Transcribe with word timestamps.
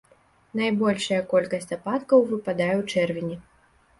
Найбольшая 0.59 1.19
колькасць 1.33 1.75
ападкаў 1.77 2.25
выпадае 2.31 2.71
ў 2.81 2.95
чэрвені. 2.95 3.35